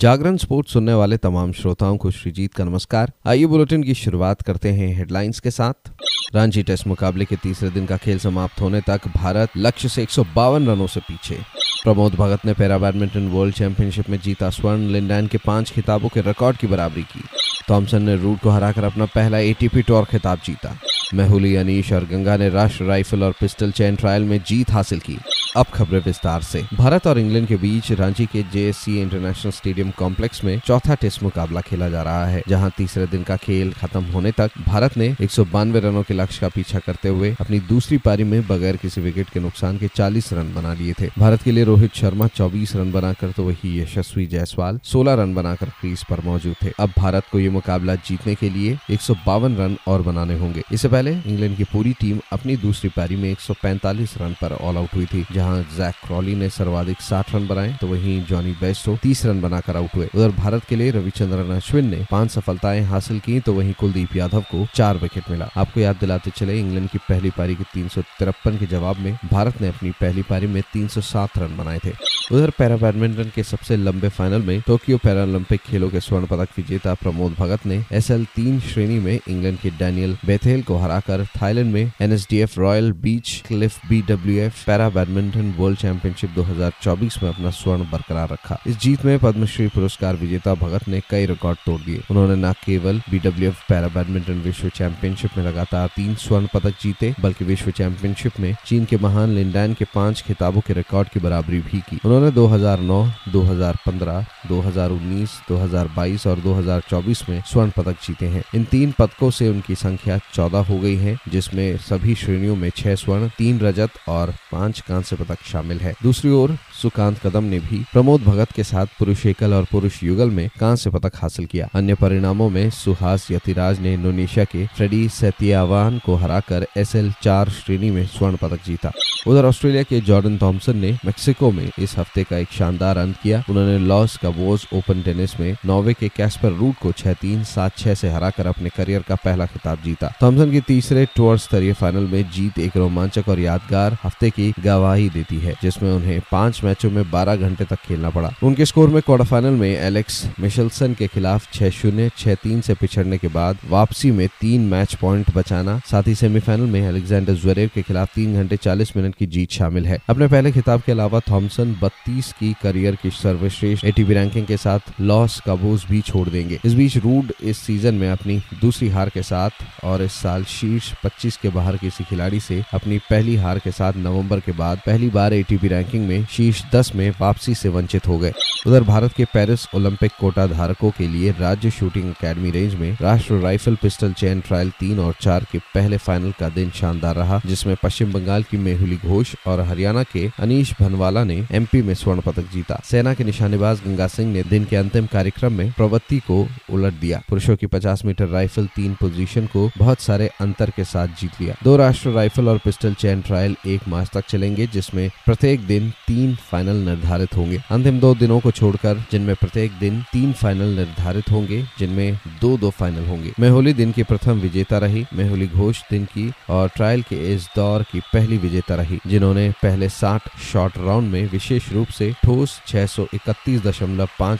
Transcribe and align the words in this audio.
जागरण 0.00 0.36
sports 0.36 0.72
सुनने 0.72 0.92
वाले 0.94 1.16
तमाम 1.16 1.52
श्रोताओं 1.52 1.96
को 1.96 2.10
श्रीजीत 2.10 2.54
का 2.54 2.64
नमस्कार। 2.64 3.12
आइए 3.26 3.46
बुलेटिन 3.46 3.82
की 3.82 3.94
शुरुआत 3.94 4.42
करते 4.42 4.68
हैं 4.68 4.96
हेडलाइंस 4.96 5.40
के 5.40 5.50
साथ। 5.50 5.90
रांची 6.34 6.62
टेस्ट 6.62 6.86
मुकाबले 6.86 7.24
के 7.24 7.36
तीसरे 7.36 7.70
दिन 7.70 7.86
का 7.86 7.96
खेल 7.96 8.18
समाप्त 8.18 8.60
होने 8.60 8.80
तक 8.80 9.00
भारत 9.16 9.48
लक्ष्य 9.56 9.88
से 9.88 10.02
एक 10.02 10.10
सौ 10.10 10.24
बावन 10.36 10.66
रनों 10.66 10.86
से 10.86 11.00
पीछे। 11.00 11.34
प्रमोद 11.82 12.14
भगत 12.14 12.46
ने 12.46 12.52
पैरा 12.52 12.78
बैडमिंटन 12.78 13.28
वर्ल्ड 13.28 13.54
चैंपियनशिप 13.54 14.10
में 14.10 14.18
जीता 14.18 14.50
स्वर्ण, 14.50 14.80
लिंडैन 14.80 15.26
के 15.26 15.38
पाँच 15.38 15.70
खिताबों 15.70 16.08
के 16.08 16.20
रिकॉर्ड 16.20 16.56
की 16.56 16.66
बराबरी 16.66 17.02
की। 17.02 17.24
थॉमसन 17.70 18.02
ने 18.02 18.16
रूट 18.16 18.40
को 18.40 18.50
हराकर 18.50 18.84
अपना 18.84 19.04
पहला 19.04 19.38
एटीपी 19.38 19.82
टूर 19.82 20.04
खिताब 20.04 20.38
जीता। 20.44 20.76
मेहुली 21.14 21.56
अनीश 21.56 21.92
और 21.92 22.04
गंगा 22.04 22.36
ने 22.36 22.48
राष्ट्र 22.48 22.84
राइफल 22.84 23.24
और 23.24 23.34
पिस्टल 23.40 23.70
चैन 23.70 23.96
ट्रायल 23.96 24.22
में 24.22 24.40
जीत 24.46 24.70
हासिल 24.70 24.98
की। 24.98 25.18
अब 25.56 25.66
खबरें 25.66 25.98
विस्तार 26.00 26.42
से। 26.42 26.62
भारत 26.74 27.06
और 27.06 27.18
इंग्लैंड 27.18 27.46
के 27.48 27.56
बीच 27.56 27.90
रांची 27.92 28.24
के 28.26 28.42
जेएससी 28.52 28.96
इंटरनेशनल 29.00 29.52
स्टेडियम 29.52 29.90
कॉम्प्लेक्स 29.90 30.42
में 30.44 30.60
चौथा 30.66 30.94
टेस्ट 30.94 31.22
मुकाबला 31.22 31.60
खेला 31.60 31.88
जा 31.88 32.02
रहा 32.02 32.26
है, 32.26 32.42
जहाँ 32.48 32.70
तीसरे 32.76 33.06
दिन 33.06 33.22
का 33.22 33.36
खेल 33.36 33.72
खत्म 33.72 34.02
होने 34.04 34.30
तक 34.32 34.50
भारत 34.66 34.96
ने 34.96 35.06
एक 35.20 35.30
सौ 35.30 35.44
बानवे 35.44 35.80
रनों 35.80 36.02
के 36.02 36.14
लक्ष्य 36.14 36.40
का 36.40 36.48
पीछा 36.48 36.78
करते 36.78 37.08
हुए 37.08 37.34
अपनी 37.40 37.60
दूसरी 37.62 37.98
पारी 37.98 38.24
में 38.24 38.46
बगैर 38.48 38.76
किसी 38.76 39.00
विकेट 39.00 39.30
के 39.30 39.40
नुकसान 39.40 39.78
के 39.78 39.88
40 39.88 40.32
रन 40.32 40.52
बना 40.54 40.74
लिए 40.74 40.92
थे। 41.00 41.08
भारत 41.18 41.42
के 41.42 41.52
लिए 41.52 41.64
रोहित 41.64 41.94
शर्मा 41.94 42.26
24 42.28 42.76
रन 42.76 42.92
बनाकर 42.92 43.32
तो 43.32 43.44
वही 43.44 43.78
यशस्वी 43.80 44.26
जायसवाल 44.26 44.80
16 44.84 45.18
रन 45.20 45.34
बनाकर 45.34 45.70
क्रीज 45.80 46.04
पर 46.04 46.24
मौजूद 46.24 46.54
थे। 46.62 46.72
अब 46.80 46.92
भारत 46.98 47.26
को 47.32 47.40
ये 47.40 47.50
मुकाबला 47.50 47.94
जीतने 48.06 48.34
के 48.34 48.50
लिए 48.50 48.78
एक 48.90 49.00
सौ 49.00 49.14
बावन 49.26 49.56
रन 49.56 49.76
और 49.88 50.02
बनाने 50.02 50.38
होंगे। 50.38 50.62
इससे 50.72 50.88
पहले 50.88 51.16
इंग्लैंड 51.16 51.56
की 51.56 51.64
पूरी 51.72 51.92
टीम 52.00 52.20
अपनी 52.32 52.56
दूसरी 52.58 52.90
पारी 52.96 53.16
में 53.16 53.30
एक 53.30 53.40
सौ 53.40 53.54
पैंतालीस 53.62 54.16
रन 54.20 54.36
पर 54.42 54.52
ऑल 54.54 54.76
आउट 54.76 54.94
हुई 54.94 55.06
थी 55.06 55.26
जहाँ 55.40 55.62
जैक 55.76 55.94
क्रॉली 56.06 56.34
ने 56.34 56.48
सर्वाधिक 56.50 56.96
60 57.00 57.34
रन 57.34 57.46
बनाए 57.48 57.76
तो 57.80 57.86
वहीं 57.86 58.24
जॉनी 58.26 58.50
बेस्टो 58.60 58.96
30 58.96 59.24
रन 59.26 59.40
बनाकर 59.40 59.76
आउट 59.76 59.94
हुए। 59.96 60.08
उधर 60.14 60.30
भारत 60.36 60.64
के 60.64 60.76
लिए 60.76 60.90
रविचंद्रन 60.90 61.54
अश्विन 61.56 61.90
ने 61.90 62.04
पाँच 62.10 62.30
सफलताएँ 62.30 62.82
हासिल 62.84 63.20
की 63.20 63.38
तो 63.40 63.54
वहीं 63.54 63.72
कुलदीप 63.72 64.16
यादव 64.16 64.40
को 64.50 64.66
चार 64.74 64.96
विकेट 64.96 65.30
मिला। 65.30 65.48
आपको 65.56 65.80
याद 65.80 65.96
दिलाते 66.00 66.30
चले, 66.30 66.58
इंग्लैंड 66.60 66.88
की 66.88 66.98
पहली 66.98 67.30
पारी 67.30 67.54
के 67.54 67.64
तीन 67.64 67.88
सौ 67.88 68.02
तिरपन 68.18 68.58
के 68.58 68.66
जवाब 68.66 68.98
में 68.98 69.18
भारत 69.32 69.60
ने 69.60 69.68
अपनी 69.68 69.90
पहली 69.90 70.22
पारी 70.22 70.46
में 70.46 70.62
तीन 70.72 70.88
सौ 70.88 71.00
सात 71.00 71.38
रन 71.38 71.56
बनाए 71.56 71.78
थे। 71.78 71.92
उधर 72.32 72.50
पैरा 72.50 72.76
बैडमिंटन 72.76 73.30
के 73.34 73.42
सबसे 73.42 73.76
लंबे 73.76 74.08
फाइनल 74.08 74.42
में 74.42 74.60
टोक्यो 74.60 74.98
पैरालंपिक 74.98 75.60
खेलों 75.60 75.88
के 75.90 76.00
स्वर्ण 76.00 76.26
पदक 76.26 76.48
विजेता 76.56 76.94
प्रमोद 76.94 77.34
भगत 77.38 77.66
ने 77.66 77.84
एस 77.92 78.10
एल 78.10 78.24
तीन 78.36 78.60
श्रेणी 78.60 78.98
में 78.98 79.12
इंग्लैंड 79.14 79.58
के 79.58 79.70
डैनियल 79.70 80.16
बेथेल 80.26 80.62
को 80.62 80.76
हराकर 80.76 81.26
थाईलैंड 81.42 81.72
में 81.72 81.92
NSDF 82.00 82.58
royal 82.58 82.92
beach 82.92 83.42
cliff 83.48 83.86
BWF 83.88 84.64
para 84.66 84.88
badminton 84.90 85.29
world 85.36 85.78
championship 85.78 86.30
2024 86.30 87.22
में 87.22 87.30
अपना 87.30 87.50
स्वर्ण 87.50 87.90
बरकरार 87.90 88.28
रखा। 88.28 88.58
इस 88.66 88.80
जीत 88.80 89.04
में 89.04 89.18
पद्मश्री 89.18 89.68
पुरस्कार 89.68 90.16
विजेता 90.16 90.54
भगत 90.54 90.88
ने 90.88 91.00
कई 91.10 91.26
रिकॉर्ड 91.26 91.58
तोड़ 91.66 91.80
दिए। 91.80 92.02
उन्होंने 92.10 92.48
न 92.48 92.52
केवल 92.52 93.02
बीडब्ल्यूएफ 93.10 93.64
पैरा 93.68 93.88
बैडमिंटन 93.88 94.32
विश्व 94.32 94.68
चैंपियनशिप 94.68 95.30
में 95.36 95.44
लगातार 95.44 95.88
तीन 95.96 96.14
स्वर्ण 96.14 96.46
पदक 96.54 96.74
जीते 96.80 97.14
बल्कि 97.20 97.44
विश्व 97.44 97.70
चैंपियनशिप 97.70 98.32
में 98.40 98.56
चीन 98.66 98.84
के 98.84 98.96
महान 98.96 99.28
लिंडैन 99.28 99.74
के 99.74 99.84
पाँच 99.84 100.22
खिताबों 100.22 100.60
के 100.60 100.72
रिकॉर्ड 100.72 101.08
की 101.08 101.20
बराबरी 101.20 101.60
भी 101.60 101.78
की। 101.78 101.98
उन्होंने 102.04 102.30
2009, 102.30 103.12
2015, 103.28 104.26
2019, 104.48 105.40
2022 105.48 106.26
और 106.26 106.38
2024 106.38 107.28
में 107.28 107.42
स्वर्ण 107.46 107.70
पदक 107.70 107.92
जीते 107.92 108.26
हैं। 108.26 108.44
इन 108.54 108.64
तीन 108.64 108.94
पदकों 108.98 109.30
से 109.30 109.48
उनकी 109.48 109.74
संख्या 109.74 110.18
चौदह 110.34 110.58
हो 110.58 110.78
गई 110.78 110.96
है 110.96 111.16
जिसमें 111.28 111.76
सभी 111.76 112.14
श्रेणियों 112.14 112.56
में 112.56 112.70
छह 112.76 112.94
स्वर्ण 112.94 113.28
तीन 113.28 113.60
रजत 113.60 113.90
और 114.08 114.34
पाँच 114.52 114.80
कांस्य 114.80 115.16
पदक 115.20 115.42
शामिल 115.44 115.78
है। 115.78 115.94
दूसरी 116.02 116.30
ओर, 116.30 116.56
सुकांत 116.82 117.18
कदम 117.18 117.44
ने 117.44 117.58
भी 117.60 117.78
प्रमोद 117.92 118.22
भगत 118.22 118.52
के 118.52 118.64
साथ 118.64 118.86
पुरुष 118.98 119.26
एकल 119.26 119.54
और 119.54 119.66
पुरुष 119.72 120.02
युगल 120.02 120.30
में 120.30 120.48
कांस्य 120.60 120.90
पदक 120.90 121.16
हासिल 121.16 121.46
किया। 121.46 121.68
अन्य 121.74 121.94
परिणामों 121.94 122.48
में, 122.50 122.70
सुहास 122.70 123.26
यतिराज 123.30 123.80
ने 123.80 123.92
इंडोनेशिया 123.94 124.44
के 124.44 124.66
फ्रेडी 124.66 125.08
सेतियावान 125.08 125.98
को 125.98 126.14
हराकर 126.14 126.66
एस 126.76 126.94
एल 126.96 127.12
चार 127.22 127.50
श्रेणी 127.50 127.90
में 127.90 128.06
स्वर्ण 128.06 128.36
पदक 128.36 128.64
जीता। 128.66 128.92
उधर 129.26 129.44
ऑस्ट्रेलिया 129.44 129.82
के 129.82 130.00
जॉर्डन 130.00 130.38
थॉम्सन 130.38 130.76
ने 130.76 130.90
मेक्सिको 131.04 131.50
में 131.50 131.70
इस 131.78 131.96
हफ़्ते 131.98 132.22
का 132.24 132.36
एक 132.38 132.52
शानदार 132.52 132.98
अंत 132.98 133.16
किया। 133.22 133.42
उन्होंने 133.50 133.78
लॉस 133.78 134.16
कबोज 134.16 134.66
ओपन 134.74 135.02
टेनिस 135.02 135.38
में 135.40 135.56
नॉर्वे 135.66 135.94
के 135.94 136.08
कैस्पर 136.08 136.52
रूट 136.52 136.74
को 136.82 136.92
छह 136.92 137.12
तीन 137.12 137.42
सात 137.44 137.76
छह 137.78 137.94
से 137.94 138.10
हराकर 138.10 138.46
अपने 138.46 138.70
करियर 138.76 139.02
का 139.02 139.14
पहला 139.14 139.46
खिताब 139.46 139.82
जीता। 139.84 140.12
थॉम्सन 140.22 140.50
की 140.50 140.60
तीसरे 140.60 141.04
टूर 141.16 141.38
स्तरीय 141.38 141.72
फाइनल 141.72 142.06
में 142.06 142.30
जीत 142.30 142.58
एक 142.58 142.76
रोमांचक 142.76 143.28
और 143.28 143.40
यादगार 143.40 143.96
हफ़्ते 144.04 144.30
की 144.30 144.52
गवाही 144.60 145.09
देती 145.10 145.36
है, 145.36 145.54
जिसमें 145.62 145.90
उन्हें 145.92 146.20
पाँच 146.32 146.60
मैचों 146.64 146.90
में 146.90 147.10
बारह 147.10 147.36
घंटे 147.36 147.64
तक 147.64 147.78
खेलना 147.86 148.10
पड़ा। 148.10 148.32
उनके 148.42 148.64
स्कोर 148.64 148.88
में 148.88 149.00
क्वार्टर 149.02 149.24
फाइनल 149.24 149.58
में 149.60 149.68
एलेक्स 149.70 150.24
मिशेलसन 150.40 150.94
के 150.94 151.06
खिलाफ 151.06 151.52
छह 151.52 151.70
शून्य, 151.70 152.10
छह 152.18 152.34
तीन 152.34 152.60
से 152.60 152.74
पिछड़ने 152.74 153.18
के 153.18 153.28
बाद 153.28 153.58
वापसी 153.70 154.10
में 154.10 154.26
तीन 154.40 154.68
मैच 154.68 154.94
पॉइंट 154.94 155.34
बचाना, 155.34 155.78
साथ 155.90 156.08
ही 156.08 156.14
सेमीफाइनल 156.14 156.70
में 156.70 156.86
अलेक्जेंडर 156.88 157.34
ज्वेरेव 157.34 157.70
के 157.74 157.82
खिलाफ 157.82 158.14
तीन 158.14 158.34
घंटे 158.34 158.56
चालीस 158.56 158.96
मिनट 158.96 159.14
की 159.14 159.26
जीत 159.26 159.50
शामिल 159.50 159.86
है। 159.86 159.98
अपने 160.08 160.26
पहले 160.26 160.52
खिताब 160.52 160.82
के 160.86 160.92
अलावा 160.92 161.20
थॉमसन 161.30 161.76
बत्तीस 161.82 162.32
की 162.32 162.52
करियर 162.62 162.96
की 163.02 163.10
सर्वश्रेष्ठ 163.12 163.84
एटीपी 163.84 164.14
रैंकिंग 164.14 164.46
के 164.46 164.56
साथ 164.56 164.92
लॉस 165.00 165.40
काबूज 165.40 165.84
भी 165.90 166.00
छोड़ 166.00 166.28
देंगे। 166.28 166.58
इस 166.64 166.74
बीच 166.74 166.96
रूड 166.96 167.32
इस 167.42 167.58
सीज़न 167.58 167.94
में 167.94 168.08
अपनी 168.10 168.40
दूसरी 168.60 168.88
हार 168.88 169.08
के 169.08 169.22
साथ 169.22 169.84
और 169.84 170.02
इस 170.02 170.12
साल 170.12 170.44
शीर्ष 170.44 170.92
25 171.04 171.36
के 171.36 171.48
बाहर 171.48 171.76
किसी 171.76 172.04
खिलाड़ी 172.04 172.40
से 172.40 172.62
अपनी 172.74 172.98
पहली 173.10 173.36
हार 173.36 173.58
के 173.58 173.70
साथ 173.70 173.96
नवंबर 173.96 174.40
के 174.40 174.52
बाद 174.52 174.80
पहली 174.86 174.99
बार 175.08 175.34
एटीपी 175.34 175.68
रैंकिंग 175.68 176.06
में 176.06 176.26
शीर्ष 176.26 176.62
10 176.74 176.94
में 176.94 177.10
वापसी 177.20 177.54
से 177.54 177.68
वंचित 177.68 178.06
हो 178.06 178.18
गए। 178.18 178.32
उधर 178.66 178.82
भारत 178.82 179.12
के 179.12 179.24
पेरिस 179.24 179.66
ओलंपिक 179.74 180.12
कोटा 180.20 180.46
धारकों 180.46 180.90
के 180.90 181.08
लिए 181.08 181.30
राज्य 181.30 181.70
शूटिंग 181.70 182.10
अकेडमी 182.10 182.50
रेंज 182.50 182.74
में 182.74 182.96
राष्ट्र 183.00 183.34
राइफल 183.34 183.74
पिस्टल 183.74 184.12
चैन 184.12 184.40
ट्रायल 184.40 184.70
तीन 184.70 184.98
और 184.98 185.14
चार 185.20 185.46
के 185.52 185.58
पहले 185.58 185.96
फाइनल 185.96 186.32
का 186.32 186.48
दिन 186.48 186.70
शानदार 186.70 187.16
रहा, 187.16 187.40
जिसमें 187.46 187.76
पश्चिम 187.82 188.12
बंगाल 188.12 188.42
की 188.42 188.56
मेहुली 188.56 188.96
घोष 188.96 189.34
और 189.46 189.60
हरियाणा 189.60 190.02
के 190.02 190.30
अनीश 190.38 190.74
भनवाला 190.80 191.24
ने 191.24 191.46
एमपी 191.52 191.82
में 191.82 191.94
स्वर्ण 191.94 192.20
पदक 192.20 192.52
जीता। 192.52 192.80
सेना 192.84 193.14
के 193.14 193.24
निशानेबाज 193.24 193.80
गंगा 193.80 194.06
सिंह 194.06 194.32
ने 194.32 194.42
दिन 194.42 194.64
के 194.64 194.76
अंतिम 194.76 195.06
कार्यक्रम 195.06 195.52
में 195.52 195.72
प्रवृत्ति 195.72 196.18
को 196.18 196.48
उलट 196.70 196.92
दिया। 196.92 197.22
पुरुषों 197.28 197.56
की 197.56 197.66
50 197.66 198.04
मीटर 198.04 198.26
राइफल 198.26 198.66
तीन 198.66 198.94
पोजीशन 198.94 199.46
को 199.46 199.70
बहुत 199.78 200.00
सारे 200.00 200.30
अंतर 200.40 200.70
के 200.70 200.84
साथ 200.84 201.08
जीत 201.20 201.40
लिया। 201.40 201.54
दो 201.64 201.76
राष्ट्र 201.76 202.10
राइफल 202.10 202.48
और 202.48 202.58
पिस्टल 202.58 202.94
चैन 202.94 203.22
ट्रायल 203.22 203.56
एक 203.66 203.88
मार्च 203.88 204.10
तक 204.14 204.24
चलेंगे 204.28 204.66
जिसमें 204.90 205.10
प्रत्येक 205.26 205.66
दिन 205.66 205.90
तीन 205.90 206.34
फाइनल 206.50 206.76
निर्धारित 206.76 207.36
होंगे। 207.36 207.58
अंतिम 207.70 207.98
दो 208.00 208.14
दिनों 208.14 208.38
को 208.40 208.50
छोड़कर 208.50 209.04
जिनमें 209.12 209.34
प्रत्येक 209.36 209.72
दिन 209.80 210.02
तीन 210.12 210.32
फाइनल 210.32 210.74
निर्धारित 210.76 211.30
होंगे, 211.30 211.62
जिनमें 211.78 212.18
दो 212.40 212.56
दो 212.58 212.70
फाइनल 212.70 213.06
होंगे। 213.06 213.32
मेहोली 213.40 213.72
दिन 213.72 213.92
की 213.92 214.02
प्रथम 214.02 214.40
विजेता 214.40 214.78
रही, 214.78 215.04
मेहुली 215.14 215.46
घोष 215.46 215.82
दिन 215.90 216.04
की 216.04 216.32
और 216.50 216.68
ट्रायल 216.68 217.02
के 217.02 217.16
इस 217.34 217.48
दौर 217.56 217.82
की 217.82 218.00
पहली 218.00 218.38
विजेता 218.38 218.74
रही, 218.74 218.98
जिन्होंने 219.06 219.48
पहले 219.62 219.88
साठ 219.88 220.28
शॉर्ट 220.52 220.78
राउंड 220.78 221.12
में 221.12 221.28
विशेष 221.30 221.72
रूप 221.72 221.88
से 221.88 222.12
ठोस 222.24 222.60
छह 222.66 222.86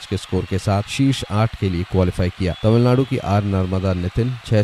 के 0.09 0.17
स्कोर 0.17 0.45
के 0.49 0.57
साथ 0.57 0.89
शीर्ष 0.89 1.23
आठ 1.31 1.55
के 1.59 1.69
लिए 1.69 1.83
क्वालिफाई 1.83 2.29
किया। 2.29 2.55
तमिलनाडु 2.63 3.03
की 3.03 3.17
आर 3.17 3.43
नर्मदा 3.43 3.93
नितिन 3.93 4.35
छह 4.45 4.63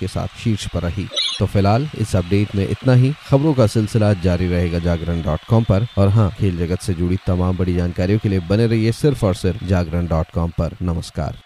के 0.00 0.08
साथ 0.08 0.38
शीर्ष 0.44 0.66
पर 0.68 0.82
रही। 0.82 1.08
तो 1.38 1.46
फ़िलहाल 1.46 1.88
इस 1.98 2.14
अपडेट 2.16 2.54
में 2.54 2.68
इतना 2.68 2.94
ही। 2.94 3.12
खबरों 3.28 3.52
का 3.54 3.66
सिलसिला 3.66 4.12
जारी 4.28 4.48
रहेगा 4.48 4.78
जागरण 4.78 5.22
डॉट 5.22 5.44
कॉम 5.48 5.64
पर। 5.64 5.86
और 5.98 6.08
हाँ 6.08 6.30
खेल 6.30 6.58
जगत 6.58 6.80
से 6.80 6.94
जुड़ी 6.94 7.18
तमाम 7.26 7.56
बड़ी 7.56 7.74
जानकारियों 7.74 8.18
के 8.18 8.28
लिए 8.28 8.40
बने 8.48 8.66
रहिए 8.66 8.92
सिर्फ़ 8.92 9.26
और 9.26 9.34
सिर्फ़ 9.34 9.64
जागरण 9.64 10.06
डॉट 10.06 10.30
कॉम 10.34 10.50
पर। 10.58 10.76
नमस्कार। 10.82 11.36